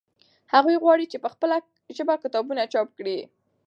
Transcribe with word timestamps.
هغوی 0.53 0.75
غواړي 0.83 1.05
چې 1.11 1.17
په 1.23 1.29
خپله 1.33 1.55
ژبه 1.95 2.15
کتابونه 2.23 2.63
چاپ 2.73 2.87
کړي. 2.97 3.17